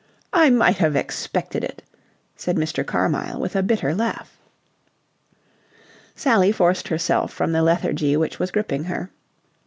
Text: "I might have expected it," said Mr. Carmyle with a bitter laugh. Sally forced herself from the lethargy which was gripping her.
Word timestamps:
"I 0.33 0.49
might 0.49 0.77
have 0.77 0.95
expected 0.95 1.63
it," 1.63 1.83
said 2.35 2.55
Mr. 2.55 2.83
Carmyle 2.83 3.39
with 3.39 3.55
a 3.55 3.61
bitter 3.61 3.93
laugh. 3.93 4.35
Sally 6.15 6.51
forced 6.51 6.87
herself 6.87 7.31
from 7.31 7.51
the 7.51 7.61
lethargy 7.61 8.17
which 8.17 8.39
was 8.39 8.49
gripping 8.49 8.85
her. 8.85 9.11